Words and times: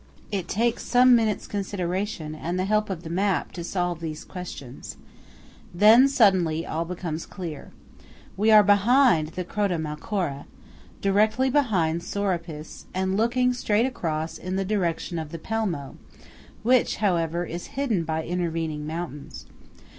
It 0.31 0.47
takes 0.47 0.81
some 0.81 1.15
minutes' 1.15 1.45
consideration 1.45 2.33
and 2.33 2.57
the 2.57 2.65
help 2.65 2.89
of 2.89 3.03
the 3.03 3.09
map, 3.11 3.51
to 3.51 3.63
solve 3.63 3.99
these 3.99 4.25
questions. 4.25 4.97
Then, 5.75 6.07
suddenly, 6.07 6.65
all 6.65 6.85
becomes 6.85 7.27
clear. 7.27 7.69
We 8.35 8.49
are 8.49 8.63
behind 8.63 9.27
the 9.27 9.43
Croda 9.43 9.77
Malcora; 9.77 10.45
directly 11.01 11.51
behind 11.51 12.01
Sorapis; 12.01 12.85
and 12.95 13.15
looking 13.15 13.53
straight 13.53 13.85
across 13.85 14.39
in 14.39 14.55
the 14.55 14.65
direction 14.65 15.19
of 15.19 15.31
the 15.31 15.37
Pelmo, 15.37 15.97
which, 16.63 16.95
however, 16.95 17.45
is 17.45 17.67
hidden 17.77 18.03
by 18.03 18.23
intervening 18.23 18.87
mountains. 18.87 19.45